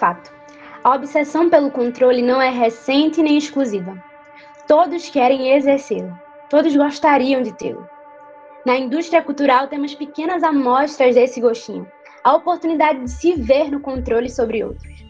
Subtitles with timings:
[0.00, 0.32] fato.
[0.82, 4.02] A obsessão pelo controle não é recente nem exclusiva.
[4.66, 6.18] Todos querem exercê-lo.
[6.48, 7.86] Todos gostariam de tê-lo.
[8.64, 11.86] Na indústria cultural temos pequenas amostras desse gostinho,
[12.24, 15.04] a oportunidade de se ver no controle sobre outros.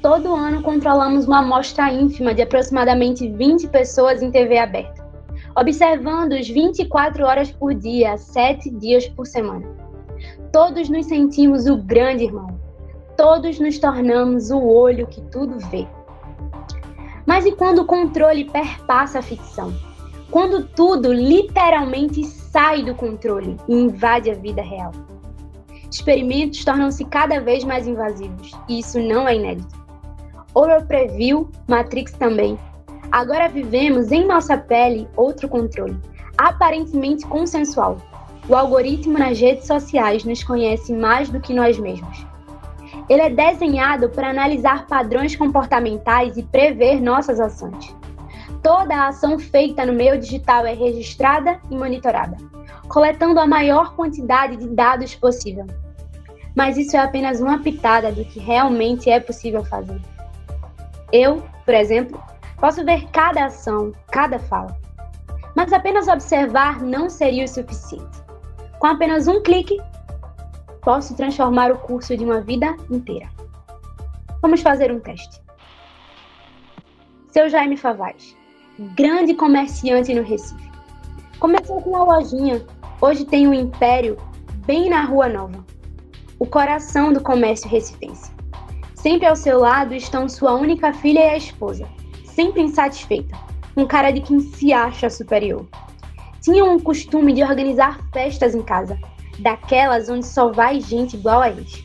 [0.00, 5.06] Todo ano controlamos uma amostra ínfima de aproximadamente 20 pessoas em TV aberta,
[5.56, 9.66] observando-os 24 horas por dia, 7 dias por semana.
[10.52, 12.58] Todos nos sentimos o grande irmão,
[13.16, 15.86] todos nos tornamos o olho que tudo vê.
[17.26, 19.72] Mas e quando o controle perpassa a ficção?
[20.30, 24.92] Quando tudo literalmente sai do controle e invade a vida real?
[25.90, 29.74] Experimentos tornam-se cada vez mais invasivos, e isso não é inédito.
[30.52, 32.58] Orwell previu, Matrix também.
[33.12, 35.96] Agora vivemos em nossa pele outro controle,
[36.36, 37.98] aparentemente consensual.
[38.48, 42.26] O algoritmo nas redes sociais nos conhece mais do que nós mesmos.
[43.08, 47.94] Ele é desenhado para analisar padrões comportamentais e prever nossas ações.
[48.62, 52.36] Toda a ação feita no meio digital é registrada e monitorada,
[52.88, 55.66] coletando a maior quantidade de dados possível.
[56.56, 60.00] Mas isso é apenas uma pitada do que realmente é possível fazer.
[61.12, 62.22] Eu, por exemplo,
[62.58, 64.74] posso ver cada ação, cada fala.
[65.54, 68.22] Mas apenas observar não seria o suficiente.
[68.78, 69.78] Com apenas um clique,
[70.84, 73.28] posso transformar o curso de uma vida inteira.
[74.42, 75.42] Vamos fazer um teste.
[77.30, 78.36] Seu Jaime Favaz,
[78.94, 80.70] grande comerciante no Recife.
[81.40, 82.64] Começou com uma lojinha,
[83.00, 84.16] hoje tem um império
[84.66, 85.64] bem na Rua Nova.
[86.38, 88.30] O coração do comércio recifense.
[88.94, 91.88] Sempre ao seu lado estão sua única filha e a esposa,
[92.24, 93.36] sempre insatisfeita,
[93.76, 95.66] um cara de quem se acha superior.
[96.44, 98.98] Tinham um costume de organizar festas em casa,
[99.38, 101.82] daquelas onde só vai gente igual a eles.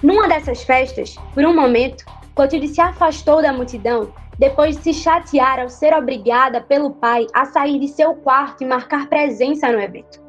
[0.00, 2.04] Numa dessas festas, por um momento,
[2.36, 7.44] Clotilde se afastou da multidão depois de se chatear ao ser obrigada pelo pai a
[7.46, 10.22] sair de seu quarto e marcar presença no evento.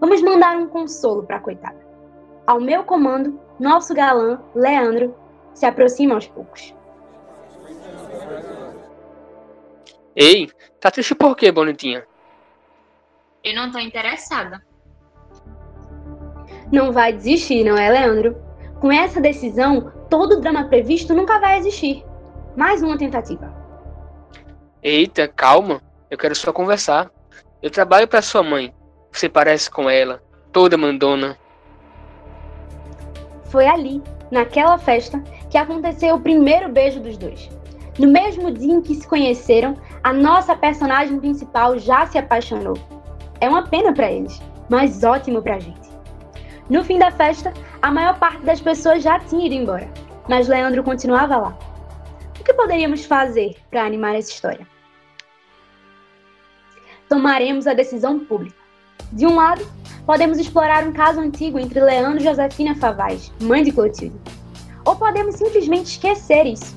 [0.00, 1.78] Vamos mandar um consolo para a coitada.
[2.44, 5.14] Ao meu comando, nosso galã, Leandro,
[5.54, 6.74] se aproxima aos poucos.
[10.16, 12.04] Ei, tá triste por quê, bonitinha?
[13.46, 14.60] Eu não tô interessada.
[16.72, 18.36] Não vai desistir, não é, Leandro?
[18.80, 22.04] Com essa decisão, todo o drama previsto nunca vai existir.
[22.56, 23.54] Mais uma tentativa.
[24.82, 25.80] Eita, calma.
[26.10, 27.08] Eu quero só conversar.
[27.62, 28.74] Eu trabalho para sua mãe.
[29.12, 30.20] Você parece com ela,
[30.50, 31.38] toda mandona.
[33.44, 37.48] Foi ali, naquela festa, que aconteceu o primeiro beijo dos dois.
[37.96, 42.95] No mesmo dia em que se conheceram, a nossa personagem principal já se apaixonou.
[43.40, 45.90] É uma pena para eles, mas ótimo pra gente.
[46.68, 49.88] No fim da festa, a maior parte das pessoas já tinha ido embora,
[50.28, 51.58] mas Leandro continuava lá.
[52.40, 54.66] O que poderíamos fazer para animar essa história?
[57.08, 58.56] Tomaremos a decisão pública.
[59.12, 59.64] De um lado,
[60.04, 64.18] podemos explorar um caso antigo entre Leandro e Josefina Favaz, mãe de Clotilde.
[64.84, 66.76] Ou podemos simplesmente esquecer isso.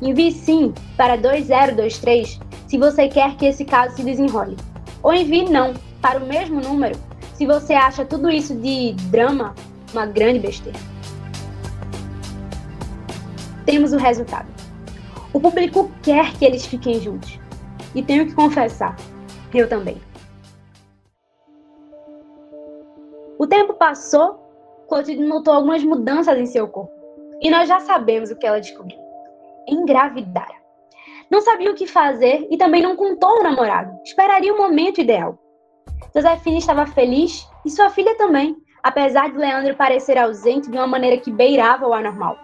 [0.00, 4.56] Envie sim para 2023 se você quer que esse caso se desenrole.
[5.02, 6.98] Ou envie não para o mesmo número
[7.34, 9.54] se você acha tudo isso de drama
[9.92, 10.78] uma grande besteira.
[13.66, 14.48] Temos o resultado.
[15.32, 17.38] O público quer que eles fiquem juntos.
[17.94, 18.96] E tenho que confessar,
[19.52, 20.00] eu também.
[23.38, 24.40] O tempo passou,
[24.88, 26.92] Clotilde notou algumas mudanças em seu corpo.
[27.40, 28.98] E nós já sabemos o que ela descobriu.
[29.66, 30.61] Engravidara.
[31.32, 33.90] Não sabia o que fazer e também não contou ao namorado.
[34.04, 35.38] Esperaria o momento ideal.
[36.14, 41.16] Josefina estava feliz e sua filha também, apesar de Leandro parecer ausente de uma maneira
[41.16, 42.36] que beirava o anormal.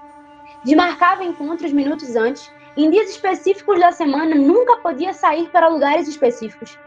[0.65, 6.79] Desmarcava encontros minutos antes, em dias específicos da semana nunca podia sair para lugares específicos.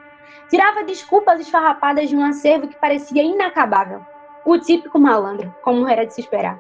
[0.50, 4.02] Tirava desculpas esfarrapadas de um acervo que parecia inacabável.
[4.44, 6.60] O típico malandro, como era de se esperar.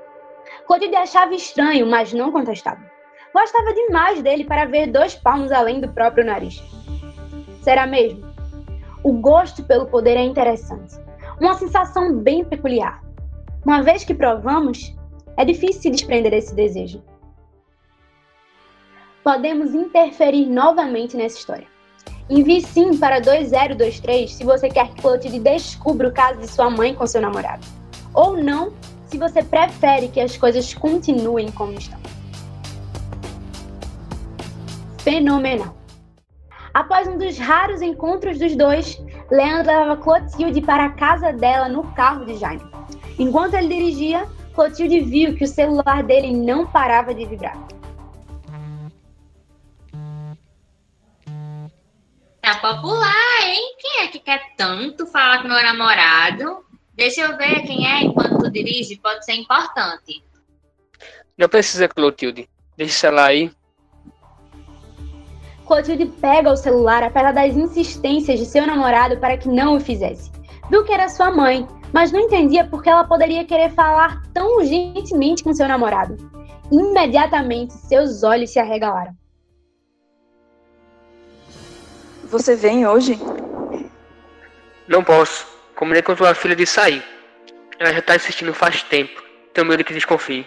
[0.67, 3.00] Clotilde achava estranho, mas não contestava.
[3.33, 6.61] Gostava demais dele para ver dois palmos além do próprio nariz.
[7.61, 8.29] Será mesmo?
[9.03, 10.95] O gosto pelo poder é interessante.
[11.39, 13.01] Uma sensação bem peculiar.
[13.65, 14.95] Uma vez que provamos,
[15.37, 17.01] é difícil se desprender desse desejo.
[19.23, 21.67] Podemos interferir novamente nessa história.
[22.29, 26.93] Envie sim para 2023 se você quer que Clotilde descubra o caso de sua mãe
[26.93, 27.65] com seu namorado.
[28.13, 28.73] Ou não,
[29.05, 31.99] se você prefere que as coisas continuem como estão.
[35.03, 35.75] Fenomenal.
[36.73, 41.83] Após um dos raros encontros dos dois, Leandro leva Clotilde para a casa dela no
[41.93, 42.63] carro de Jaime.
[43.19, 47.57] Enquanto ele dirigia, Clotilde viu que o celular dele não parava de vibrar.
[52.41, 53.75] Tá popular, hein?
[53.79, 56.65] Quem é que quer tanto falar com meu namorado?
[56.93, 60.23] Deixa eu ver quem é enquanto tu dirige, pode ser importante.
[61.37, 62.47] Não precisa, Clotilde.
[62.77, 63.51] Deixa celular aí.
[65.71, 70.29] Clotilde pega o celular apesar das insistências de seu namorado para que não o fizesse.
[70.69, 74.57] Viu que era sua mãe, mas não entendia por que ela poderia querer falar tão
[74.57, 76.17] urgentemente com seu namorado.
[76.69, 79.15] Imediatamente, seus olhos se arregalaram.
[82.25, 83.17] Você vem hoje?
[84.89, 85.47] Não posso.
[85.77, 87.01] Combinei com tua filha de sair.
[87.79, 89.23] Ela já tá assistindo faz tempo.
[89.53, 90.45] Tenho medo que desconfie.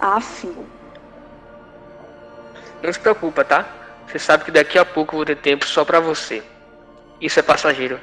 [0.00, 0.52] Aff.
[2.82, 3.78] Não se preocupa, tá?
[4.08, 6.42] Você sabe que daqui a pouco eu vou ter tempo só pra você.
[7.20, 8.00] Isso é passageiro.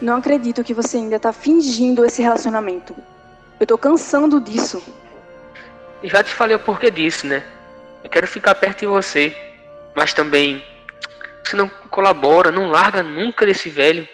[0.00, 2.94] Não acredito que você ainda tá fingindo esse relacionamento.
[3.58, 4.82] Eu tô cansando disso.
[6.02, 7.42] Já te falei o porquê disso, né?
[8.02, 9.34] Eu quero ficar perto de você.
[9.96, 10.62] Mas também,
[11.42, 14.06] você não colabora, não larga nunca desse velho.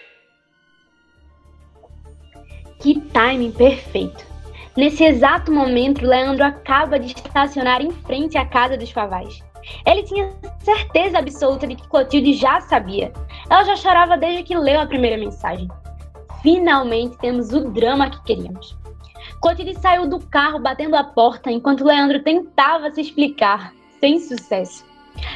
[2.78, 4.25] Que timing perfeito!
[4.76, 9.43] Nesse exato momento, Leandro acaba de estacionar em frente à casa dos Favais.
[9.86, 10.30] Ele tinha
[10.60, 13.12] certeza absoluta de que Clotilde já sabia.
[13.48, 15.68] Ela já chorava desde que leu a primeira mensagem.
[16.42, 18.76] Finalmente temos o drama que queríamos.
[19.40, 24.84] Clotilde saiu do carro batendo a porta enquanto Leandro tentava se explicar, sem sucesso.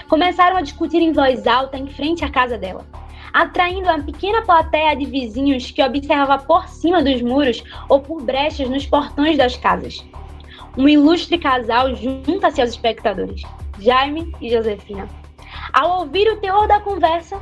[0.08, 2.86] Começaram a discutir em voz alta em frente à casa dela,
[3.32, 8.68] atraindo uma pequena plateia de vizinhos que observava por cima dos muros ou por brechas
[8.68, 10.04] nos portões das casas.
[10.76, 13.42] Um ilustre casal junta-se aos espectadores,
[13.78, 15.08] Jaime e Josefina.
[15.72, 17.40] Ao ouvir o teor da conversa,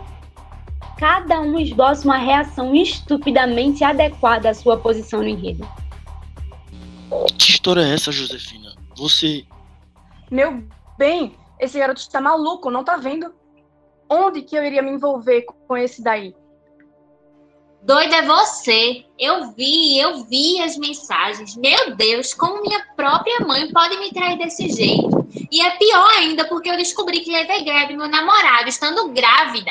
[0.98, 5.68] cada um esboça uma reação estupidamente adequada à sua posição no enredo.
[7.38, 8.74] Que história é essa, Josefina?
[8.96, 9.44] Você.
[10.30, 10.62] Meu
[10.96, 13.32] bem, esse garoto está maluco, não tá vendo?
[14.08, 16.34] Onde que eu iria me envolver com esse daí?
[17.82, 19.04] Doida é você.
[19.18, 21.56] Eu vi, eu vi as mensagens.
[21.56, 25.21] Meu Deus, como minha própria mãe pode me trair desse jeito?
[25.52, 29.70] E é pior ainda porque eu descobri que levei greve meu namorado estando grávida.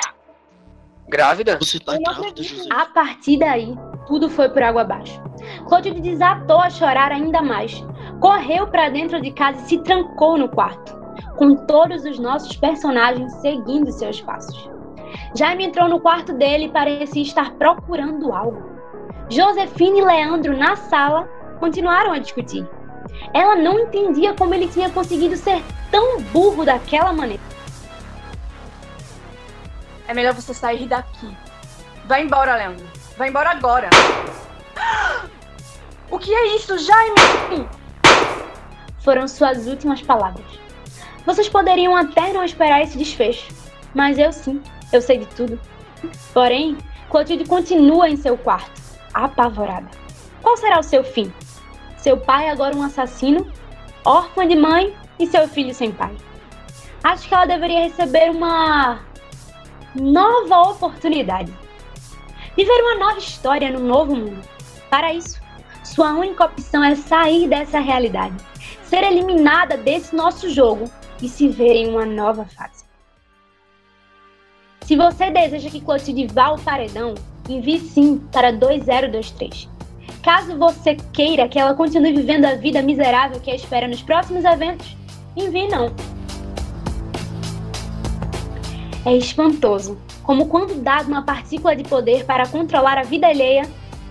[1.10, 1.58] Grávida?
[1.58, 2.76] Você tá grávida, Josefina?
[2.80, 3.76] A partir daí,
[4.06, 5.20] tudo foi por água abaixo.
[5.68, 7.84] Clotilde desatou a chorar ainda mais.
[8.20, 10.96] Correu para dentro de casa e se trancou no quarto,
[11.36, 14.70] com todos os nossos personagens seguindo seus passos.
[15.36, 18.70] Jaime entrou no quarto dele e parecia estar procurando algo.
[19.30, 21.28] Josefina e Leandro, na sala,
[21.60, 22.70] continuaram a discutir.
[23.34, 27.42] Ela não entendia como ele tinha conseguido ser tão burro daquela maneira.
[30.08, 31.36] É melhor você sair daqui.
[32.06, 32.86] Vai embora, Leandro.
[33.18, 33.90] Vai embora agora.
[36.10, 37.70] O que é isso, Jaime?
[39.00, 40.46] Foram suas últimas palavras.
[41.26, 43.54] Vocês poderiam até não esperar esse desfecho,
[43.94, 44.62] mas eu sim,
[44.92, 45.58] eu sei de tudo.
[46.34, 46.78] Porém,
[47.10, 48.82] Clotilde continua em seu quarto,
[49.14, 49.90] apavorada.
[50.42, 51.32] Qual será o seu fim?
[52.02, 53.48] Seu pai agora um assassino,
[54.04, 56.16] órfã de mãe e seu filho sem pai.
[57.04, 59.00] Acho que ela deveria receber uma
[59.96, 61.54] nova oportunidade.
[62.58, 64.42] Viver uma nova história no novo mundo.
[64.90, 65.40] Para isso,
[65.84, 68.36] sua única opção é sair dessa realidade,
[68.84, 70.90] ser eliminada desse nosso jogo
[71.22, 72.84] e se ver em uma nova fase.
[74.82, 77.14] Se você deseja que Clotilde vá ao paredão,
[77.48, 79.71] envie sim para 2023.
[80.22, 84.46] Caso você queira que ela continue vivendo a vida miserável que a espera nos próximos
[84.46, 84.96] eventos,
[85.36, 85.94] envie não.
[89.06, 93.64] É espantoso como, quando dado uma partícula de poder para controlar a vida alheia,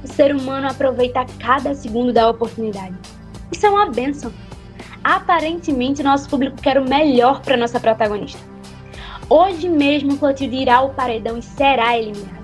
[0.02, 2.94] o ser humano aproveita cada segundo da oportunidade.
[3.52, 4.32] Isso é uma benção.
[5.02, 8.40] Aparentemente, nosso público quer o melhor para nossa protagonista.
[9.28, 12.39] Hoje mesmo, Clotilde irá ao paredão e será eliminada.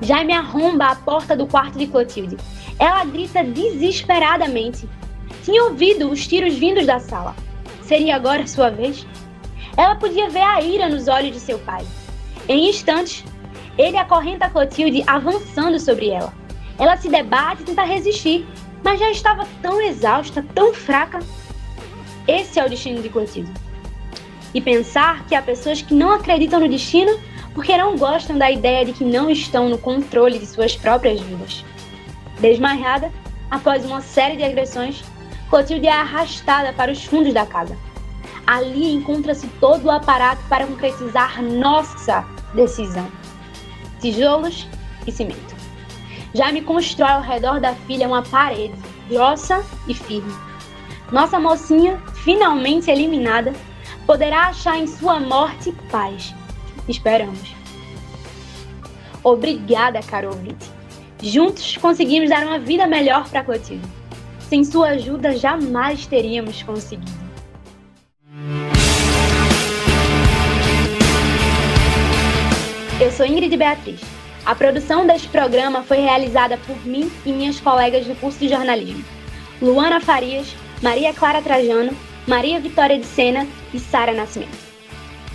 [0.00, 2.36] Jaime arromba a porta do quarto de Clotilde.
[2.78, 4.88] Ela grita desesperadamente.
[5.42, 7.34] Tinha ouvido os tiros vindos da sala.
[7.82, 9.06] Seria agora sua vez?
[9.76, 11.84] Ela podia ver a ira nos olhos de seu pai.
[12.48, 13.24] Em instantes,
[13.76, 16.32] ele acorrenta Clotilde avançando sobre ela.
[16.78, 18.46] Ela se debate e tenta resistir,
[18.82, 21.20] mas já estava tão exausta, tão fraca.
[22.26, 23.52] Esse é o destino de Clotilde.
[24.52, 27.18] E pensar que há pessoas que não acreditam no destino
[27.54, 31.64] porque não gostam da ideia de que não estão no controle de suas próprias vidas.
[32.40, 33.12] Desmaiada,
[33.50, 35.04] após uma série de agressões,
[35.48, 37.76] Clotilde é arrastada para os fundos da casa.
[38.46, 43.06] Ali encontra-se todo o aparato para concretizar nossa decisão:
[44.00, 44.66] tijolos
[45.06, 45.54] e cimento.
[46.34, 48.74] já me constrói ao redor da filha uma parede,
[49.08, 50.34] grossa e firme.
[51.12, 53.52] Nossa mocinha, finalmente eliminada,
[54.04, 56.34] poderá achar em sua morte paz.
[56.88, 57.54] Esperamos.
[59.22, 60.66] Obrigada, caro ouvinte.
[61.22, 63.88] Juntos conseguimos dar uma vida melhor para Clotilde.
[64.40, 67.24] Sem sua ajuda, jamais teríamos conseguido.
[73.00, 74.00] Eu sou Ingrid Beatriz.
[74.44, 79.02] A produção deste programa foi realizada por mim e minhas colegas do curso de jornalismo.
[79.60, 84.63] Luana Farias, Maria Clara Trajano, Maria Vitória de Sena e Sara Nascimento.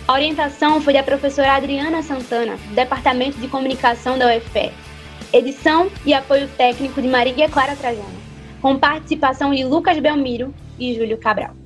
[0.10, 4.72] A orientação foi da professora Adriana Santana, do Departamento de Comunicação da UFPE.
[5.32, 8.20] Edição e apoio técnico de Maria Clara Trajano,
[8.60, 11.59] com participação de Lucas Belmiro e Júlio Cabral.